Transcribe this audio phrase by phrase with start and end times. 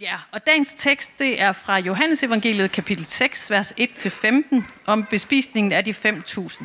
[0.00, 5.72] Ja, og dagens tekst det er fra Johannes evangeliet kapitel 6, vers 1-15, om bespisningen
[5.72, 6.64] af de 5.000.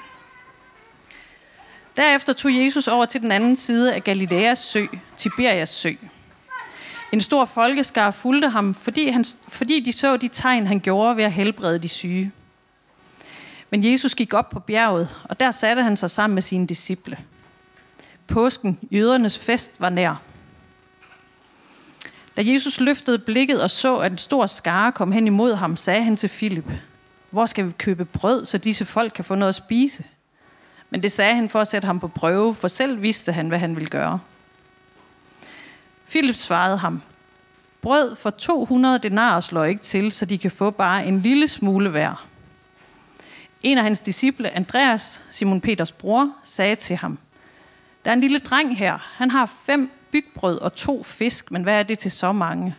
[1.96, 4.86] Derefter tog Jesus over til den anden side af Galileas sø,
[5.18, 5.92] Tiberias sø.
[7.12, 11.24] En stor folkeskar fulgte ham, fordi, han, fordi de så de tegn, han gjorde ved
[11.24, 12.32] at helbrede de syge.
[13.70, 17.18] Men Jesus gik op på bjerget, og der satte han sig sammen med sine disciple.
[18.28, 20.25] Påsken, jødernes fest, var nær.
[22.38, 26.04] Da Jesus løftede blikket og så, at en stor skare kom hen imod ham, sagde
[26.04, 26.66] han til Filip,
[27.30, 30.04] hvor skal vi købe brød, så disse folk kan få noget at spise?
[30.90, 33.60] Men det sagde han for at sætte ham på prøve, for selv vidste han, hvad
[33.60, 34.20] han ville gøre.
[36.10, 37.02] Philip svarede ham,
[37.82, 41.90] brød for 200 denarer slår ikke til, så de kan få bare en lille smule
[41.90, 42.28] hver.
[43.64, 47.18] En af hans disciple, Andreas, Simon Peters bror, sagde til ham,
[48.06, 51.80] der er en lille dreng her, han har fem bygbrød og to fisk, men hvad
[51.80, 52.76] er det til så mange?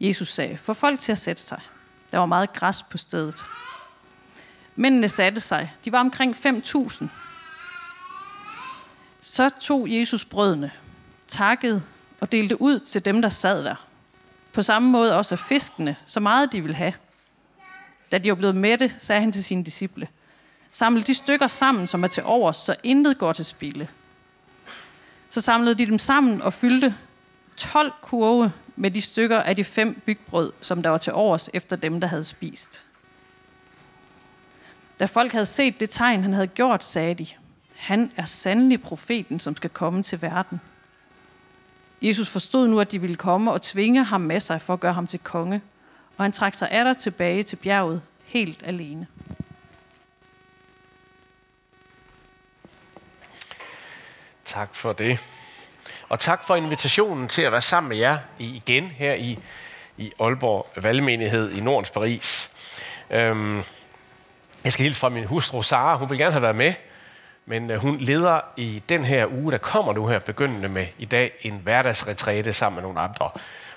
[0.00, 1.60] Jesus sagde, få folk til at sætte sig.
[2.10, 3.44] Der var meget græs på stedet.
[4.76, 5.74] Mændene satte sig.
[5.84, 7.04] De var omkring 5.000.
[9.20, 10.70] Så tog Jesus brødene,
[11.26, 11.82] takkede
[12.20, 13.86] og delte ud til dem, der sad der.
[14.52, 16.92] På samme måde også fiskene, så meget de ville have.
[18.12, 20.08] Da de var blevet mætte, sagde han til sine disciple,
[20.72, 23.88] samle de stykker sammen, som er til overs, så intet går til spilde.
[25.30, 26.94] Så samlede de dem sammen og fyldte
[27.56, 31.76] 12 kurve med de stykker af de fem bygbrød, som der var til overs efter
[31.76, 32.84] dem, der havde spist.
[34.98, 37.26] Da folk havde set det tegn, han havde gjort, sagde de,
[37.76, 40.60] han er sandelig profeten, som skal komme til verden.
[42.02, 44.92] Jesus forstod nu, at de ville komme og tvinge ham med sig for at gøre
[44.92, 45.62] ham til konge,
[46.16, 49.06] og han trak sig atter tilbage til bjerget helt alene.
[54.50, 55.18] Tak for det.
[56.08, 59.38] Og tak for invitationen til at være sammen med jer igen her i,
[59.96, 62.50] i Aalborg Valgmenighed i Nordens Paris.
[63.10, 63.62] Øhm,
[64.64, 65.96] jeg skal hilse fra min hustru Sara.
[65.96, 66.72] Hun vil gerne have været med,
[67.46, 71.04] men øh, hun leder i den her uge, der kommer nu her, begyndende med i
[71.04, 73.30] dag, en hverdagsretræte sammen med nogle andre,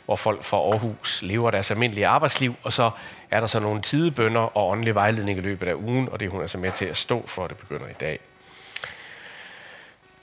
[0.06, 2.92] hvor folk fra Aarhus lever deres almindelige arbejdsliv, og så
[3.31, 6.30] er der så nogle tidebønder og åndelig vejledning i løbet af ugen, og det er
[6.30, 8.19] hun altså med til at stå for, det begynder i dag.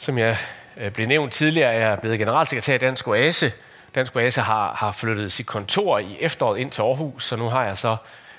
[0.00, 0.36] Som jeg
[0.76, 3.52] øh, blev nævnt tidligere, er jeg blevet generalsekretær i Dansk Oase.
[3.94, 7.64] Dansk Oase har, har flyttet sit kontor i efteråret ind til Aarhus, så nu har
[7.64, 7.96] jeg så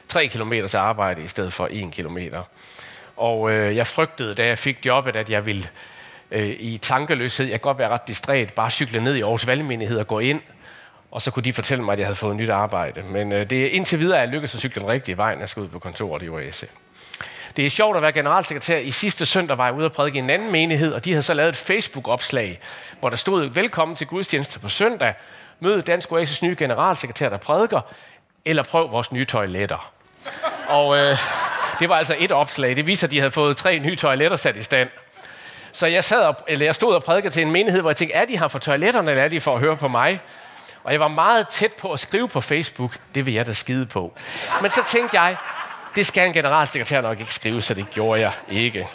[0.07, 2.17] 3 km til arbejde i stedet for 1 km.
[3.17, 5.69] Og øh, jeg frygtede, da jeg fik jobbet, at jeg ville
[6.31, 9.97] øh, i tankeløshed, jeg kan godt være ret distræt, bare cykle ned i Aarhus Valgmenighed
[9.97, 10.41] og gå ind,
[11.11, 13.01] og så kunne de fortælle mig, at jeg havde fået nyt arbejde.
[13.01, 15.41] Men øh, det er indtil videre, at jeg lykkedes at cykle den rigtige vej, når
[15.41, 16.67] jeg skal ud på kontoret i OASE.
[17.55, 18.77] Det er sjovt at være generalsekretær.
[18.77, 21.23] I sidste søndag var jeg ude og prædike i en anden menighed, og de havde
[21.23, 22.59] så lavet et Facebook-opslag,
[22.99, 25.13] hvor der stod, velkommen til gudstjeneste på søndag.
[25.59, 27.81] Mød Dansk Oasis nye generalsekretær, der prædiker,
[28.45, 29.91] eller prøv vores nye toiletter.
[30.67, 31.17] Og øh,
[31.79, 32.75] det var altså et opslag.
[32.75, 34.89] Det viser, at de havde fået tre nye toiletter sat i stand.
[35.71, 38.15] Så jeg, sad og, eller jeg stod og prædikede til en menighed, hvor jeg tænkte,
[38.15, 40.19] er de her for toiletterne, eller er de for at høre på mig?
[40.83, 43.85] Og jeg var meget tæt på at skrive på Facebook, det vil jeg da skide
[43.85, 44.13] på.
[44.61, 45.35] Men så tænkte jeg,
[45.95, 48.87] det skal en generalsekretær nok ikke skrive, så det gjorde jeg ikke.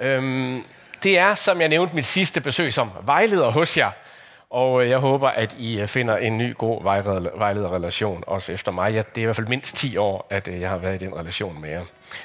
[0.00, 0.64] Øhm,
[1.02, 3.90] det er, som jeg nævnte, mit sidste besøg som vejleder hos jer.
[4.50, 6.82] Og øh, jeg håber, at I øh, finder en ny god
[7.38, 8.92] vejlederrelation også efter mig.
[8.92, 11.14] det er i hvert fald mindst 10 år, at øh, jeg har været i den
[11.16, 11.82] relation med jer.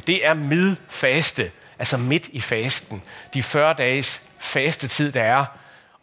[0.08, 3.04] Det er midfaste, altså midt i fasten.
[3.34, 5.46] De 40 dages fastetid, der er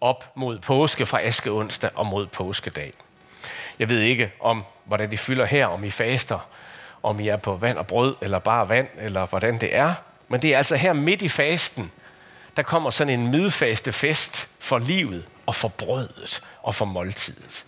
[0.00, 2.92] op mod påske fra askeonsdag og mod påskedag.
[3.78, 6.48] Jeg ved ikke, om hvordan de fylder her, om I faster,
[7.02, 9.94] om I er på vand og brød, eller bare vand, eller hvordan det er.
[10.28, 11.90] Men det er altså her midt i fasten,
[12.56, 17.64] der kommer sådan en midfaste fest for livet og for brødet og for måltidet.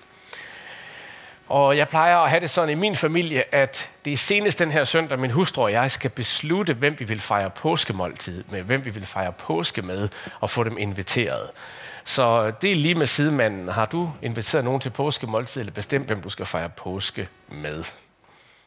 [1.49, 4.71] Og jeg plejer at have det sådan i min familie, at det er senest den
[4.71, 8.85] her søndag, min hustru og jeg skal beslutte, hvem vi vil fejre påskemåltid med, hvem
[8.85, 10.09] vi vil fejre påske med,
[10.41, 11.51] og få dem inviteret.
[12.05, 13.69] Så det er lige med sidemanden.
[13.69, 17.85] Har du inviteret nogen til påskemåltid, eller bestemt, hvem du skal fejre påske med?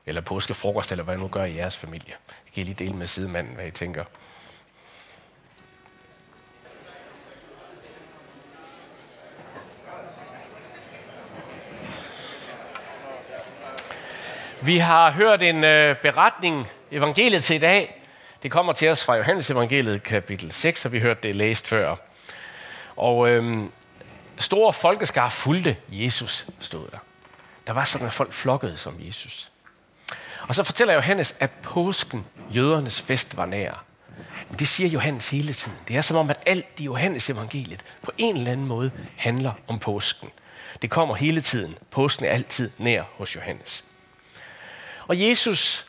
[0.05, 2.13] Eller påskefrokost, eller hvad nu gør i jeres familie?
[2.45, 4.03] Jeg kan lige dele med sidemanden, hvad I tænker.
[14.65, 18.01] Vi har hørt en øh, beretning, evangeliet til i dag.
[18.43, 21.95] Det kommer til os fra Johannes evangeliet kapitel 6, og vi hørte det læst før.
[22.95, 23.71] Og øhm,
[24.37, 26.97] store folkeskar fulgte Jesus, stod der.
[27.67, 29.52] Der var sådan, at folk flokkede som Jesus.
[30.47, 32.25] Og så fortæller Johannes, at påsken,
[32.55, 33.83] jødernes fest, var nær.
[34.49, 35.77] Men det siger Johannes hele tiden.
[35.87, 39.53] Det er som om, at alt i Johannes evangeliet på en eller anden måde handler
[39.67, 40.29] om påsken.
[40.81, 41.77] Det kommer hele tiden.
[41.91, 43.83] Påsken er altid nær hos Johannes.
[45.07, 45.85] Og Jesus,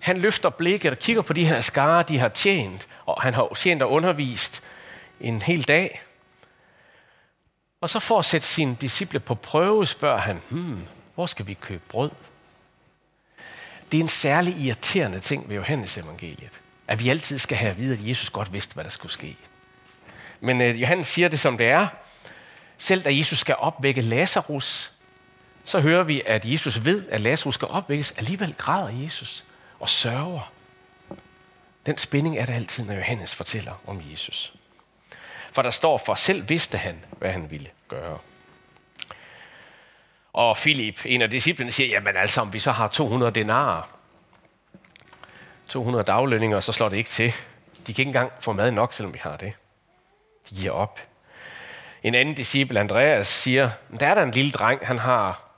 [0.00, 3.54] han løfter blikket og kigger på de her skare, de har tjent, og han har
[3.56, 4.62] tjent og undervist
[5.20, 6.02] en hel dag.
[7.80, 11.54] Og så for at sætte sine disciple på prøve, spørger han, hmm, hvor skal vi
[11.54, 12.10] købe brød?
[13.92, 17.76] Det er en særlig irriterende ting ved Johannes evangeliet, at vi altid skal have at
[17.76, 19.36] vide, at Jesus godt vidste, hvad der skulle ske.
[20.40, 21.86] Men øh, Johannes siger det, som det er.
[22.78, 24.92] Selv da Jesus skal opvække Lazarus,
[25.64, 28.10] så hører vi, at Jesus ved, at Lazarus skal opvækkes.
[28.16, 29.44] Alligevel græder Jesus
[29.80, 30.52] og sørger.
[31.86, 34.52] Den spænding er der altid, når Johannes fortæller om Jesus.
[35.52, 38.18] For der står, for selv vidste han, hvad han ville gøre.
[40.36, 43.82] Og Filip, en af disciplene, siger, jamen altså, om vi så har 200 denarer,
[45.68, 47.32] 200 daglønninger, så slår det ikke til.
[47.86, 49.52] De kan ikke engang få mad nok, selvom vi har det.
[50.50, 51.00] De giver op.
[52.02, 55.48] En anden disciple, Andreas, siger, der er der en lille dreng, han har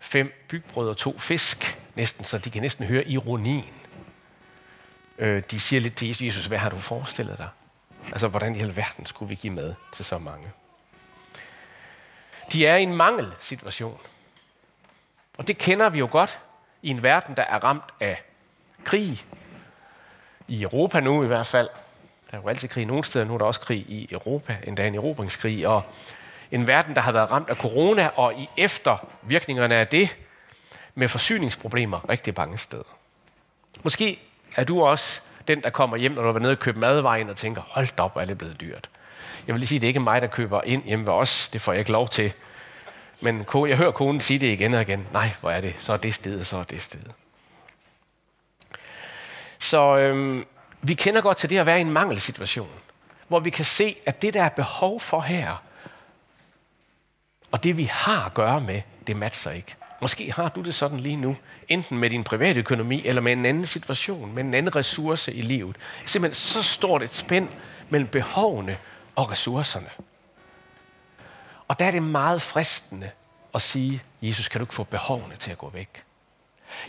[0.00, 3.74] fem bygbrød og to fisk, næsten, så de kan næsten høre ironien.
[5.18, 7.48] Øh, de siger lidt til Jesus, hvad har du forestillet dig?
[8.12, 10.48] Altså, hvordan i alverden skulle vi give mad til så mange?
[12.52, 14.00] De er i en mangelsituation.
[15.38, 16.38] Og det kender vi jo godt
[16.82, 18.22] i en verden, der er ramt af
[18.84, 19.24] krig.
[20.48, 21.68] I Europa nu i hvert fald.
[22.30, 24.86] Der er jo altid krig nogle steder, nu er der også krig i Europa, endda
[24.86, 25.68] en erobringskrig.
[25.68, 25.82] Og
[26.50, 30.18] en verden, der har været ramt af corona, og i eftervirkningerne af det,
[30.94, 32.96] med forsyningsproblemer rigtig mange steder.
[33.82, 34.18] Måske
[34.56, 37.36] er du også den, der kommer hjem, når du er nede og købt madvejen og
[37.36, 38.88] tænker, hold da op, er det blevet dyrt.
[39.46, 41.48] Jeg vil lige sige, det er ikke mig, der køber ind hjemme ved os.
[41.48, 42.32] Det får jeg ikke lov til.
[43.20, 45.06] Men jeg hører konen sige det igen og igen.
[45.12, 45.74] Nej, hvor er det?
[45.78, 47.12] Så er det stedet, så er det stedet.
[49.58, 50.44] Så øhm,
[50.82, 52.70] vi kender godt til det at være i en mangelsituation,
[53.28, 55.62] hvor vi kan se, at det, der er behov for her,
[57.52, 59.74] og det, vi har at gøre med, det matcher ikke.
[60.00, 61.36] Måske har du det sådan lige nu,
[61.68, 65.42] enten med din private økonomi, eller med en anden situation, med en anden ressource i
[65.42, 65.76] livet.
[66.04, 67.48] Simpelthen så stort et spænd
[67.90, 68.78] mellem behovene
[69.16, 69.90] og ressourcerne.
[71.68, 73.10] Og der er det meget fristende
[73.54, 76.02] at sige, Jesus, kan du ikke få behovene til at gå væk?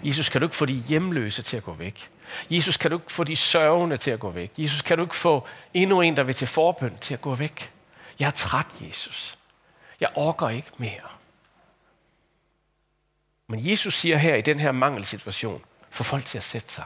[0.04, 2.10] Jesus, kan du ikke få de hjemløse til at gå væk?
[2.50, 4.52] Jesus, kan du ikke få de sørgende til at gå væk?
[4.58, 7.72] Jesus, kan du ikke få endnu en, der vil til forbøn, til at gå væk?
[8.20, 9.38] Jeg er træt, Jesus.
[10.00, 11.10] Jeg orker ikke mere.
[13.48, 16.84] Men Jesus siger her i den her mangelsituation, få folk til at sætte sig.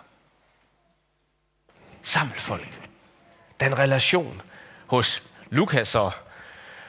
[2.03, 2.81] Samle folk.
[3.59, 4.41] Den relation
[4.87, 6.13] hos Lukas og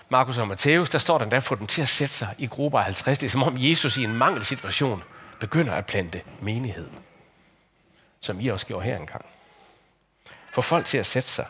[0.09, 2.79] Markus og Matthæus, der står der endda, få dem til at sætte sig i grupper
[2.79, 3.19] af 50.
[3.19, 5.03] Det er som om Jesus i en mangelsituation
[5.41, 6.89] begynder at plante menighed.
[8.21, 9.25] Som I også gjorde her engang.
[10.53, 11.47] Få folk til at sætte sig.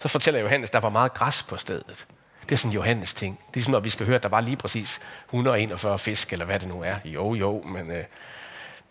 [0.00, 2.06] Så fortæller Johannes, der var meget græs på stedet.
[2.42, 3.40] Det er sådan Johannes ting.
[3.54, 6.44] Det er sådan, når vi skal høre, at der var lige præcis 141 fisk, eller
[6.44, 6.96] hvad det nu er.
[7.04, 8.04] Jo, jo, men øh,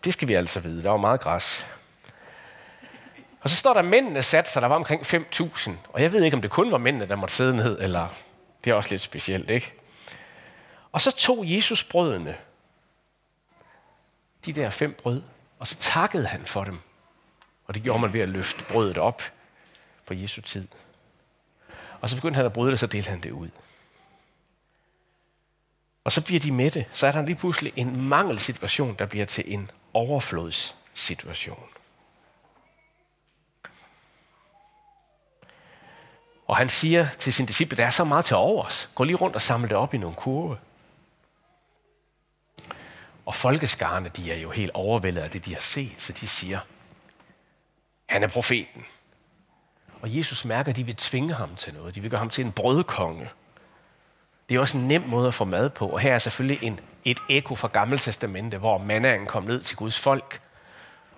[0.04, 0.82] det skal vi altså vide.
[0.82, 1.66] Der var meget græs.
[3.44, 5.70] Og så står der, at mændene satte sig, der var omkring 5.000.
[5.88, 8.08] Og jeg ved ikke, om det kun var mændene, der måtte sidde ned, eller
[8.64, 9.72] det er også lidt specielt, ikke?
[10.92, 12.36] Og så tog Jesus brødene,
[14.46, 15.22] de der fem brød,
[15.58, 16.78] og så takkede han for dem.
[17.66, 19.22] Og det gjorde man ved at løfte brødet op
[20.06, 20.68] på Jesu tid.
[22.00, 23.48] Og så begyndte han at bryde det, så delte han det ud.
[26.04, 26.84] Og så bliver de med det.
[26.92, 31.68] Så er der lige pludselig en mangelsituation, der bliver til en overflodssituation.
[36.46, 38.90] Og han siger til sin disciple, der er så meget til overs.
[38.94, 40.58] Gå lige rundt og samle det op i nogle kurve.
[43.26, 46.58] Og folkeskarne, de er jo helt overvældet af det, de har set, så de siger,
[48.06, 48.84] han er profeten.
[50.00, 51.94] Og Jesus mærker, at de vil tvinge ham til noget.
[51.94, 53.30] De vil gøre ham til en brødkonge.
[54.48, 55.88] Det er også en nem måde at få mad på.
[55.88, 59.76] Og her er selvfølgelig en, et ekko fra Gamle Testamente, hvor mannaen kom ned til
[59.76, 60.40] Guds folk.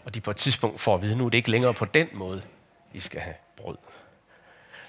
[0.05, 2.09] Og de på et tidspunkt får at vide, nu er det ikke længere på den
[2.13, 2.43] måde,
[2.93, 3.77] I skal have brød.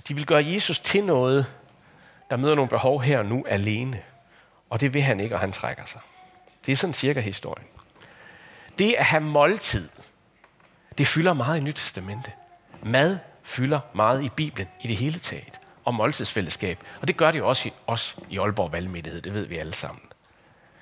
[0.07, 1.45] De vil gøre Jesus til noget,
[2.29, 4.01] der møder nogle behov her og nu alene.
[4.69, 6.01] Og det vil han ikke, og han trækker sig.
[6.65, 7.67] Det er sådan cirka historien.
[8.79, 9.89] Det at have måltid,
[10.97, 12.31] det fylder meget i Nyt Testamente.
[12.83, 15.59] Mad fylder meget i Bibelen i det hele taget.
[15.85, 16.79] Og måltidsfællesskab.
[17.01, 19.21] Og det gør det jo også i, også i Aalborg Valgmenighed.
[19.21, 20.01] Det ved vi alle sammen.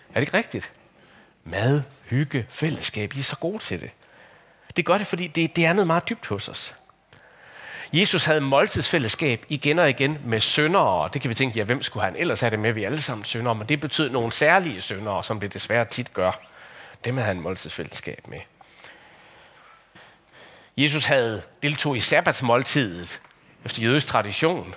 [0.09, 0.71] Er det ikke rigtigt?
[1.43, 3.15] Mad, hygge, fællesskab.
[3.15, 3.89] I er så gode til det.
[4.75, 6.75] Det gør det, fordi det, det er noget meget dybt hos os.
[7.93, 11.83] Jesus havde måltidsfællesskab igen og igen med syndere, og det kan vi tænke, ja, hvem
[11.83, 12.71] skulle han ellers have det med?
[12.71, 16.13] Vi er alle sammen syndere, men det betød nogle særlige syndere, som det desværre tit
[16.13, 16.31] gør.
[17.05, 18.39] Dem havde han måltidsfællesskab med.
[20.77, 23.21] Jesus havde deltog i sabbatsmåltidet
[23.65, 24.75] efter jødisk tradition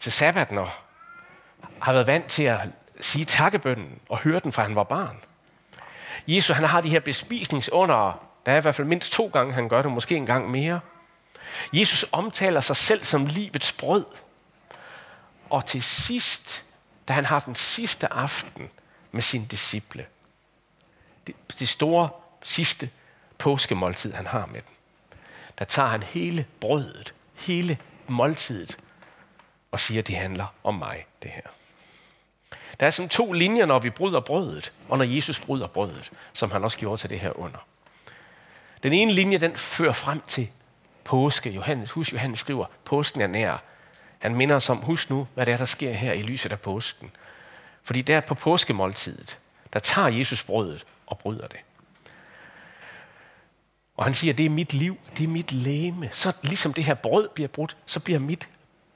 [0.00, 0.68] til sabbaten og
[1.80, 2.60] har været vant til at
[3.00, 5.16] sige takkebønnen og høre den fra han var barn.
[6.28, 8.24] Jesus han har de her bespisningsunder.
[8.46, 10.80] Der er i hvert fald mindst to gange, han gør det, måske en gang mere.
[11.72, 14.04] Jesus omtaler sig selv som livets brød.
[15.50, 16.64] Og til sidst,
[17.08, 18.70] da han har den sidste aften
[19.12, 20.06] med sine disciple,
[21.26, 22.08] det, det store
[22.42, 22.90] sidste
[23.38, 24.74] påskemåltid, han har med dem,
[25.58, 28.78] der tager han hele brødet, hele måltidet,
[29.70, 31.42] og siger, det handler om mig, det her.
[32.80, 36.50] Der er som to linjer, når vi bryder brødet, og når Jesus bryder brødet, som
[36.50, 37.58] han også gjorde til det her under.
[38.82, 40.48] Den ene linje, den fører frem til
[41.08, 41.50] påske.
[41.50, 43.62] Johannes, husk, Johannes skriver, påsken er nær.
[44.18, 46.60] Han minder os om, husk nu, hvad det er, der sker her i lyset af
[46.60, 47.10] påsken.
[47.82, 49.38] Fordi der på påskemåltidet,
[49.72, 51.58] der tager Jesus brødet og bryder det.
[53.96, 56.10] Og han siger, det er mit liv, det er mit læme.
[56.12, 58.48] Så ligesom det her brød bliver brudt, så bliver mit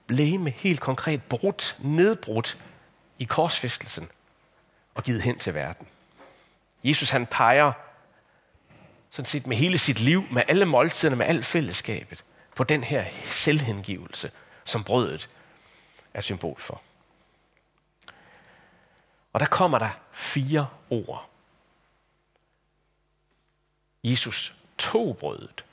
[0.09, 2.59] læme helt konkret brudt, nedbrudt
[3.19, 4.09] i korsfæstelsen
[4.95, 5.87] og givet hen til verden.
[6.85, 7.73] Jesus han peger
[9.12, 13.04] sådan set med hele sit liv, med alle måltiderne, med alt fællesskabet, på den her
[13.25, 14.31] selvhengivelse,
[14.64, 15.28] som brødet
[16.14, 16.83] er symbol for.
[19.33, 21.28] Og der kommer der fire ord.
[24.04, 25.64] Jesus tog brødet.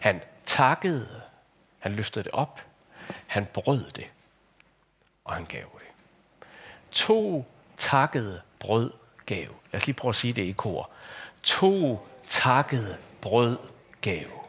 [0.00, 1.22] Han takkede.
[1.78, 2.60] Han løftede det op.
[3.26, 4.06] Han brød det.
[5.24, 5.88] Og han gav det.
[6.90, 7.46] To
[7.76, 8.92] takkede brød
[9.26, 9.48] gav.
[9.72, 10.90] Lad os lige prøve at sige det i kor.
[11.42, 13.58] To takkede brød
[14.00, 14.44] gav.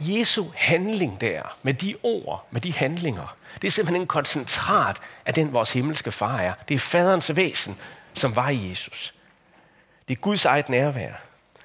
[0.00, 5.34] Jesu handling der, med de ord, med de handlinger, det er simpelthen en koncentrat af
[5.34, 6.54] den, vores himmelske far er.
[6.68, 7.78] Det er faderens væsen,
[8.14, 9.14] som var i Jesus.
[10.08, 11.12] Det er Guds eget nærvær.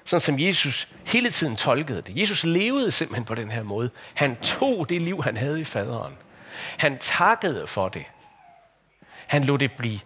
[0.05, 2.17] Sådan som Jesus hele tiden tolkede det.
[2.17, 3.89] Jesus levede simpelthen på den her måde.
[4.13, 6.17] Han tog det liv, han havde i faderen.
[6.77, 8.05] Han takkede for det.
[9.27, 9.99] Han lod det blive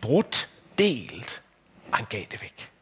[0.00, 0.48] brudt,
[0.78, 1.42] delt,
[1.96, 2.72] og han gav det væk.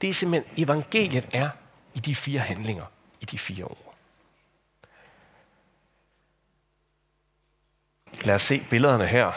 [0.00, 1.50] Det er simpelthen, evangeliet er
[1.94, 2.84] i de fire handlinger,
[3.20, 3.94] i de fire ord.
[8.24, 9.32] Lad os se billederne her.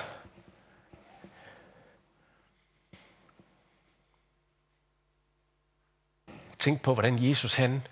[6.60, 7.88] Tænk på, hvordan Jesus han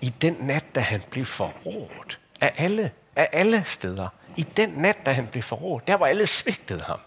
[0.00, 5.06] i den nat, da han blev forrådt af alle, af alle steder, i den nat,
[5.06, 7.00] da han blev forrådt, der var alle svigtede ham.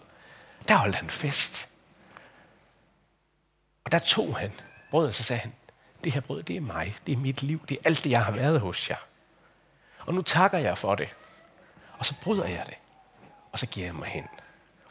[0.68, 1.75] Der holdt han fest.
[3.86, 4.52] Og der tog han
[4.90, 5.54] brødet, og så sagde han,
[6.04, 8.24] det her brød, det er mig, det er mit liv, det er alt det, jeg
[8.24, 8.96] har været hos jer.
[9.98, 11.16] Og nu takker jeg for det.
[11.98, 12.74] Og så bryder jeg det.
[13.52, 14.24] Og så giver jeg mig hen.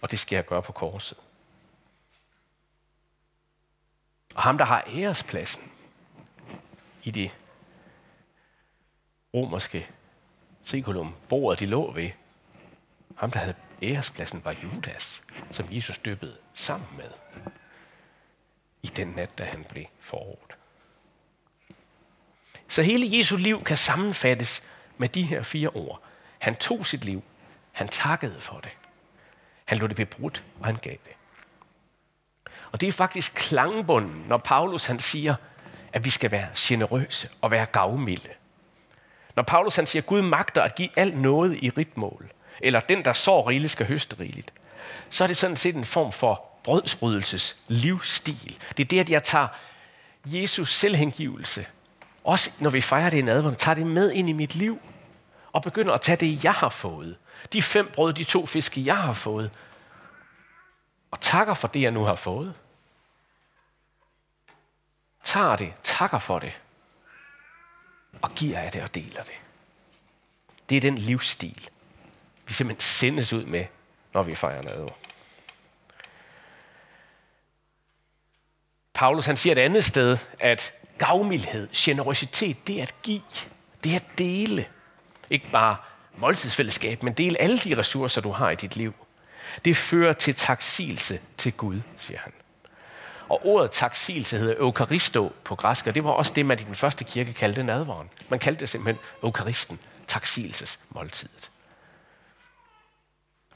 [0.02, 1.18] Og det skal jeg gøre på korset.
[4.36, 5.72] Og ham, der har ærespladsen
[7.04, 7.38] i det
[9.34, 9.90] romerske
[10.64, 12.10] sekulum, bordet de lå ved,
[13.16, 17.10] ham, der havde ærespladsen, var Judas, som Jesus døbede sammen med
[18.86, 20.56] i den nat, da han blev forrådt.
[22.68, 24.64] Så hele Jesu liv kan sammenfattes
[24.98, 26.02] med de her fire ord.
[26.40, 27.24] Han tog sit liv.
[27.72, 28.72] Han takkede for det.
[29.66, 31.14] Han lod det blive brudt, og han gav det.
[32.72, 35.36] Og det er faktisk klangbunden, når Paulus han siger,
[35.94, 38.30] at vi skal være generøse og være gavmilde.
[39.36, 43.06] Når Paulus han siger, at Gud magter at give alt noget i ritmål, eller den,
[43.06, 44.54] der sår rigeligt, skal høste rigeligt,
[45.10, 48.60] så er det sådan set en form for brødsbrydelses livsstil.
[48.78, 49.48] Det er det, at jeg tager
[50.26, 51.66] Jesus selvhengivelse,
[52.24, 54.82] også når vi fejrer det i nadveren, tager det med ind i mit liv,
[55.52, 57.18] og begynder at tage det, jeg har fået.
[57.54, 59.52] De fem brød, de to fiske, jeg har fået,
[61.12, 62.54] og takker for det, jeg nu har fået.
[65.24, 66.62] Tager det, takker for det,
[68.22, 69.36] og giver af det og deler det.
[70.70, 71.70] Det er den livsstil,
[72.46, 73.66] vi simpelthen sendes ud med,
[74.14, 74.92] når vi fejrer nadver.
[78.96, 83.22] Paulus han siger et andet sted, at gavmildhed, generositet, det er at give,
[83.84, 84.66] det er at dele.
[85.30, 85.78] Ikke bare
[86.18, 88.94] måltidsfællesskab, men dele alle de ressourcer, du har i dit liv.
[89.66, 92.32] Det fører til taksigelse til Gud, siger han.
[93.30, 96.76] Og ordet taksigelse hedder eukaristo på græsk, og det var også det, man i den
[96.76, 98.10] første kirke kaldte nadvaren.
[98.30, 101.52] Man kaldte det simpelthen eukaristen, taksigelsesmåltidet.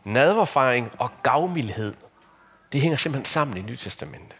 [0.04, 1.94] Nadverfejring og gavmildhed,
[2.72, 4.36] det hænger simpelthen sammen i Nyt Testamentet.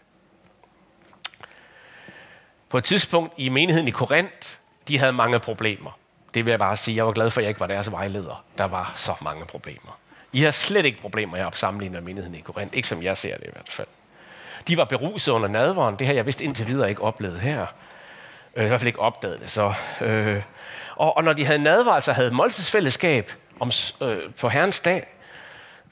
[2.70, 4.48] På et tidspunkt i menigheden i Korinth,
[4.88, 5.90] de havde mange problemer.
[6.34, 6.96] Det vil jeg bare sige.
[6.96, 8.44] Jeg var glad for, at jeg ikke var deres vejleder.
[8.58, 9.98] Der var så mange problemer.
[10.32, 12.76] I har slet ikke problemer, jeg sammenlignet med menigheden i Korinth.
[12.76, 13.86] Ikke som jeg ser det i hvert fald.
[14.68, 15.96] De var beruset under nadveren.
[15.96, 17.66] Det har jeg vist indtil videre ikke oplevet her.
[18.56, 19.50] Øh, I hvert fald ikke opdaget det.
[19.50, 20.42] Så, øh,
[20.96, 23.70] og, og når de havde nadvar, altså havde måltidsfællesskab om,
[24.02, 25.06] øh, på Herrens dag,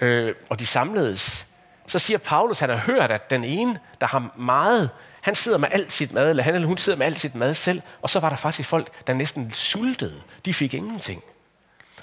[0.00, 1.46] øh, og de samledes,
[1.86, 4.90] så siger Paulus, at han har hørt, at den ene, der har meget,
[5.28, 7.54] han sidder med alt sit mad, eller han eller hun sidder med alt sit mad
[7.54, 10.22] selv, og så var der faktisk folk, der næsten sultede.
[10.44, 11.22] De fik ingenting.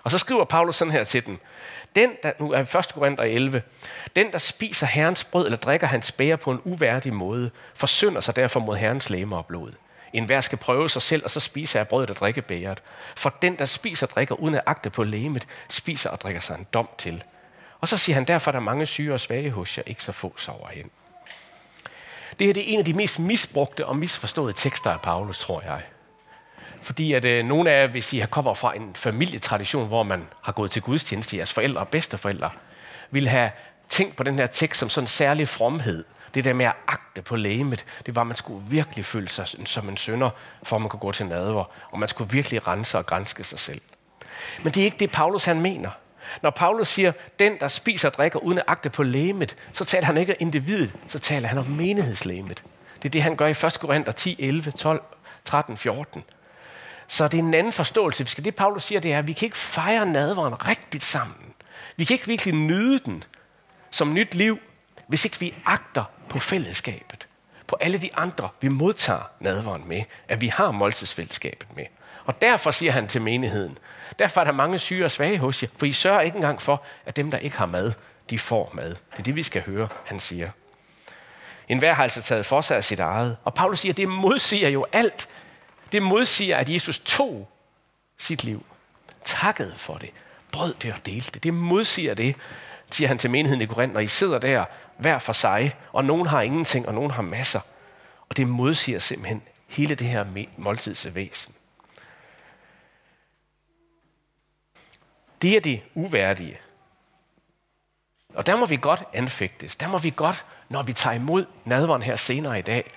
[0.04, 1.40] Og så skriver Paulus sådan her til den.
[1.96, 2.94] Den, der, nu er 1.
[2.94, 3.62] Korinther 11,
[4.16, 8.36] den, der spiser herrens brød eller drikker hans bære på en uværdig måde, forsynder sig
[8.36, 9.72] derfor mod herrens læme og blod.
[10.14, 12.82] En hver skal prøve sig selv, og så spiser af brødet og drikke bæret.
[13.16, 16.58] For den, der spiser og drikker uden at agte på læmet, spiser og drikker sig
[16.58, 17.24] en dom til.
[17.82, 20.12] Og så siger han, derfor er der mange syge og svage hos jer, ikke så
[20.12, 20.90] få sover hen.
[22.40, 25.62] Det her det er en af de mest misbrugte og misforståede tekster af Paulus, tror
[25.62, 25.82] jeg.
[26.82, 30.52] Fordi at øh, nogle af jer, hvis I kommer fra en familietradition, hvor man har
[30.52, 32.50] gået til gudstjeneste, jeres forældre og bedsteforældre,
[33.12, 33.52] vil have
[33.90, 36.04] tænkt på den her tekst som sådan en særlig fromhed.
[36.34, 39.48] Det der med at agte på lægemet, det var, at man skulle virkelig føle sig
[39.66, 40.30] som en sønder,
[40.64, 43.60] for at man kunne gå til nadver, og man skulle virkelig rense og grænske sig
[43.60, 43.82] selv.
[44.64, 45.90] Men det er ikke det, Paulus han mener.
[46.42, 50.06] Når Paulus siger, den der spiser og drikker uden at agte på lægemet, så taler
[50.06, 52.64] han ikke om individet, så taler han om menighedslægemet.
[52.98, 53.78] Det er det, han gør i 1.
[53.80, 55.04] Korinther 10, 11, 12,
[55.46, 56.24] 13, 14.
[57.08, 58.24] Så det er en anden forståelse.
[58.24, 61.54] Det Paulus siger, det er, at vi kan ikke fejre nadveren rigtigt sammen.
[61.96, 63.24] Vi kan ikke virkelig nyde den
[63.90, 64.60] som nyt liv,
[65.08, 67.28] hvis ikke vi agter på fællesskabet.
[67.68, 70.04] På alle de andre, vi modtager nadveren med.
[70.28, 71.86] At vi har måltidsfællesskabet med.
[72.26, 73.78] Og derfor siger han til menigheden,
[74.20, 76.84] derfor er der mange syge og svage hos jer, for I sørger ikke engang for,
[77.06, 77.94] at dem, der ikke har mad,
[78.30, 78.90] de får mad.
[78.90, 80.50] Det er det, vi skal høre, han siger.
[81.68, 83.38] En hver har altså taget for sig af sit eget.
[83.44, 85.28] Og Paulus siger, at det modsiger jo alt.
[85.92, 87.50] Det modsiger, at Jesus tog
[88.18, 88.66] sit liv,
[89.26, 90.10] takkede for det,
[90.52, 91.44] brød det og delte det.
[91.44, 92.36] Det modsiger det,
[92.92, 94.66] siger han til menigheden i Korinth, når I sidder der
[94.98, 97.60] hver for sig, og nogen har ingenting, og nogen har masser.
[98.30, 100.26] Og det modsiger simpelthen hele det her
[100.58, 101.54] måltidsvæsen.
[105.46, 106.58] De er de uværdige.
[108.34, 109.76] Og der må vi godt anfægtes.
[109.76, 112.92] Der må vi godt, når vi tager imod nadveren her senere i dag,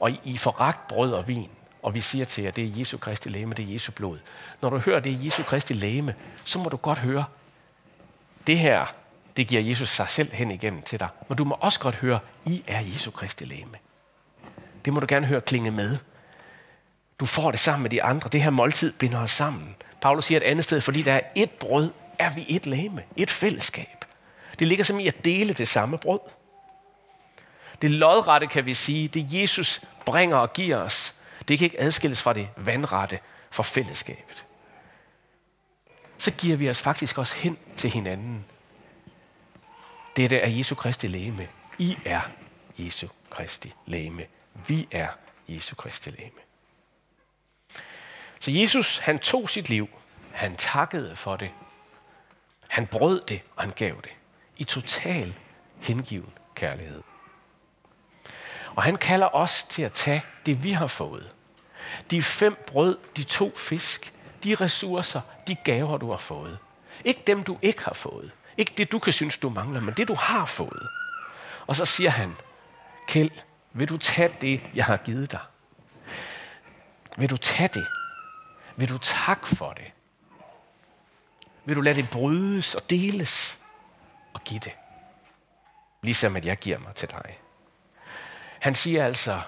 [0.00, 1.50] og I foragt brød og vin,
[1.82, 4.18] og vi siger til jer, det er Jesu Kristi læme, det er Jesu blod.
[4.60, 6.14] Når du hører, det er Jesu Kristi læme,
[6.44, 7.24] så må du godt høre,
[8.46, 8.86] det her,
[9.36, 11.08] det giver Jesus sig selv hen igennem til dig.
[11.28, 13.76] Men du må også godt høre, I er Jesu Kristi læme.
[14.84, 15.98] Det må du gerne høre klinge med.
[17.20, 18.28] Du får det sammen med de andre.
[18.28, 19.76] Det her måltid binder os sammen.
[20.04, 23.30] Paulus siger et andet sted, fordi der er et brød, er vi et læme, et
[23.30, 24.04] fællesskab.
[24.58, 26.20] Det ligger som i at dele det samme brød.
[27.82, 31.14] Det lodrette, kan vi sige, det Jesus bringer og giver os,
[31.48, 33.18] det kan ikke adskilles fra det vandrette
[33.50, 34.44] for fællesskabet.
[36.18, 38.44] Så giver vi os faktisk også hen til hinanden.
[40.16, 41.48] Dette er Jesu Kristi læme.
[41.78, 42.20] I er
[42.78, 44.26] Jesu Kristi læme.
[44.66, 45.08] Vi er
[45.48, 46.40] Jesu Kristi læme.
[48.44, 49.88] Så Jesus, han tog sit liv.
[50.32, 51.50] Han takkede for det.
[52.68, 54.10] Han brød det, og han gav det.
[54.56, 55.34] I total
[55.80, 57.02] hengiven kærlighed.
[58.74, 61.30] Og han kalder os til at tage det, vi har fået.
[62.10, 64.12] De fem brød, de to fisk,
[64.44, 66.58] de ressourcer, de gaver, du har fået.
[67.04, 68.30] Ikke dem, du ikke har fået.
[68.56, 70.88] Ikke det, du kan synes, du mangler, men det, du har fået.
[71.66, 72.36] Og så siger han,
[73.08, 73.30] Kjeld,
[73.72, 75.40] vil du tage det, jeg har givet dig?
[77.16, 77.86] Vil du tage det?
[78.76, 79.92] Vil du takke for det?
[81.64, 83.58] Vil du lade det brydes og deles
[84.34, 84.72] og give det?
[86.02, 87.38] Ligesom at jeg giver mig til dig.
[88.60, 89.40] Han siger altså,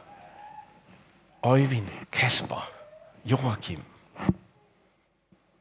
[1.42, 2.70] Øjvind, Kasper,
[3.24, 3.82] Joachim,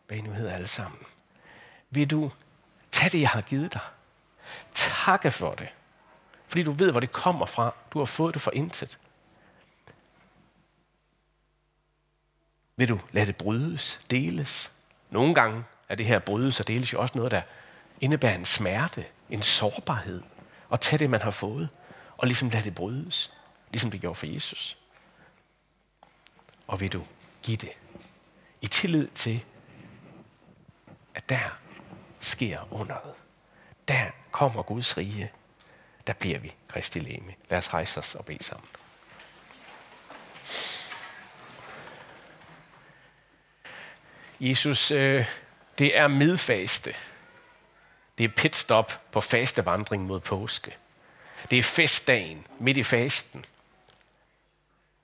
[0.08, 1.00] hvad I nu hedder alle sammen.
[1.90, 2.32] Vil du
[2.92, 3.82] tage det, jeg har givet dig?
[4.74, 5.68] Takke for det.
[6.48, 7.74] Fordi du ved, hvor det kommer fra.
[7.94, 9.00] Du har fået det for intet.
[12.76, 14.72] Vil du lade det brydes, deles?
[15.10, 17.42] Nogle gange er det her brydes og deles jo også noget, der
[18.02, 20.22] indebærer en smerte, en sårbarhed.
[20.70, 21.70] Og tage det, man har fået,
[22.18, 23.32] og ligesom lade det brydes,
[23.72, 24.78] ligesom det gjorde for Jesus.
[26.68, 27.06] Og vil du
[27.44, 27.72] give det
[28.62, 29.44] i tillid til,
[31.16, 31.58] at der
[32.20, 33.14] sker underet.
[33.88, 35.32] Der kommer Guds rige.
[36.08, 37.34] Der bliver vi Kristi læme.
[37.50, 38.68] Lad os rejse os og bede sammen.
[44.40, 45.26] Jesus, øh,
[45.78, 46.94] det er midfaste.
[48.18, 50.76] Det er pitstop på fastevandring mod påske.
[51.50, 53.46] Det er festdagen midt i fasten,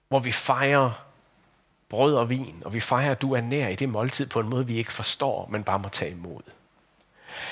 [0.07, 1.05] hvor vi fejrer
[1.89, 4.49] brød og vin, og vi fejrer, at du er nær i det måltid på en
[4.49, 6.41] måde, vi ikke forstår, men bare må tage imod.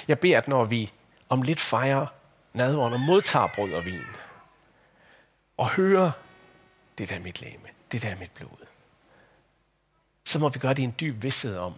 [0.07, 0.91] Jeg beder, at når vi
[1.29, 2.07] om lidt fejrer
[2.53, 4.05] nadvåren og modtager brød og vin,
[5.57, 6.11] og hører,
[6.97, 8.65] det der er mit læme, det der er mit blod,
[10.29, 11.73] så må vi gøre det i en dyb vidsthed om,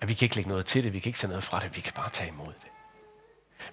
[0.00, 1.76] at vi kan ikke lægge noget til det, vi kan ikke tage noget fra det,
[1.76, 2.70] vi kan bare tage imod det.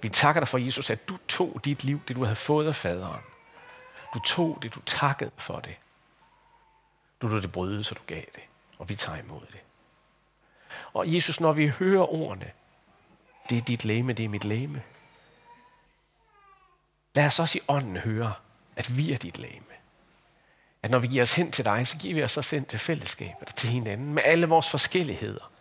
[0.01, 2.75] Vi takker dig for, Jesus, at du tog dit liv, det du havde fået af
[2.75, 3.21] faderen.
[4.13, 5.75] Du tog det, du takkede for det.
[7.21, 8.43] Du lod det bryde, så du gav det,
[8.77, 9.59] og vi tager imod det.
[10.93, 12.51] Og Jesus, når vi hører ordene,
[13.49, 14.83] det er dit læme, det er mit læme.
[17.15, 18.33] Lad os også i ånden høre,
[18.75, 19.74] at vi er dit læme.
[20.85, 22.79] At når vi giver os hen til dig, så giver vi os også hen til
[22.79, 25.51] fællesskabet og til hinanden med alle vores forskelligheder,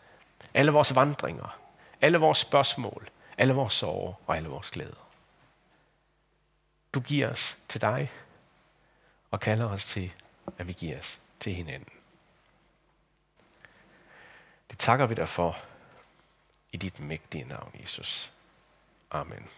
[0.54, 1.58] alle vores vandringer,
[2.00, 3.08] alle vores spørgsmål,
[3.38, 5.08] alle vores sorger og alle vores glæder.
[6.94, 8.12] Du giver os til dig
[9.30, 10.12] og kalder os til,
[10.58, 11.94] at vi giver os til hinanden.
[14.70, 15.56] Det takker vi dig for
[16.72, 18.32] i dit mægtige navn, Jesus.
[19.10, 19.48] Amen.